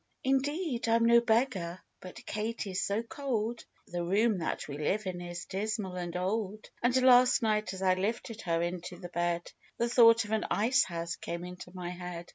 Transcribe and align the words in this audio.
"4 0.23 0.31
Indeed, 0.33 0.89
I'm 0.89 1.05
no 1.05 1.21
beggar, 1.21 1.79
but 2.01 2.25
Katy's 2.25 2.81
so 2.83 3.03
cold! 3.03 3.63
The 3.85 4.03
room 4.03 4.39
that 4.39 4.67
we 4.67 4.79
live 4.79 5.05
in 5.05 5.21
is 5.21 5.45
dismal 5.45 5.95
and 5.95 6.17
old; 6.17 6.71
And, 6.81 6.99
last 7.03 7.43
night, 7.43 7.71
as 7.75 7.83
I 7.83 7.93
lifted 7.93 8.41
her 8.41 8.63
into 8.63 8.97
the 8.97 9.09
bed, 9.09 9.51
The 9.77 9.87
thought 9.87 10.25
of 10.25 10.31
an 10.31 10.45
ice 10.49 10.85
house 10.85 11.17
came 11.17 11.43
into 11.45 11.69
my 11.75 11.89
head. 11.91 12.29